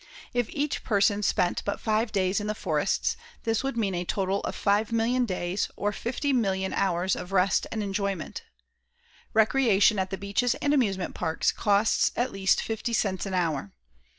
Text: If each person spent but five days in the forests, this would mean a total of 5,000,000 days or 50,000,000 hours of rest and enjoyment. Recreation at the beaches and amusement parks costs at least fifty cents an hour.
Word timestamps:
If 0.33 0.49
each 0.49 0.83
person 0.83 1.21
spent 1.21 1.61
but 1.63 1.79
five 1.79 2.11
days 2.11 2.39
in 2.39 2.47
the 2.47 2.55
forests, 2.55 3.15
this 3.43 3.63
would 3.63 3.77
mean 3.77 3.93
a 3.93 4.03
total 4.03 4.39
of 4.39 4.55
5,000,000 4.55 5.27
days 5.27 5.69
or 5.75 5.91
50,000,000 5.91 6.73
hours 6.75 7.15
of 7.15 7.31
rest 7.31 7.67
and 7.71 7.83
enjoyment. 7.83 8.41
Recreation 9.35 9.99
at 9.99 10.09
the 10.09 10.17
beaches 10.17 10.55
and 10.55 10.73
amusement 10.73 11.13
parks 11.13 11.51
costs 11.51 12.11
at 12.15 12.31
least 12.31 12.61
fifty 12.63 12.93
cents 12.93 13.27
an 13.27 13.35
hour. 13.35 13.73